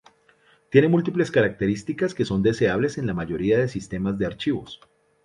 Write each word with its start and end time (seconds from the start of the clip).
Tiene 0.71 0.87
múltiples 0.87 1.29
características 1.29 2.15
que 2.15 2.25
son 2.25 2.41
deseables 2.41 2.97
en 2.97 3.05
la 3.05 3.13
mayoría 3.13 3.59
de 3.59 3.67
sistemas 3.67 4.17
de 4.17 4.25
archivos. 4.25 4.81